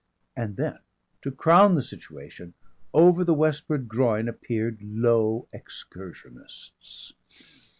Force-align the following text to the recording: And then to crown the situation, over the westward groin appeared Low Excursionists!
And 0.35 0.55
then 0.57 0.79
to 1.21 1.29
crown 1.29 1.75
the 1.75 1.83
situation, 1.83 2.55
over 2.91 3.23
the 3.23 3.35
westward 3.35 3.87
groin 3.87 4.27
appeared 4.27 4.79
Low 4.81 5.47
Excursionists! 5.53 7.13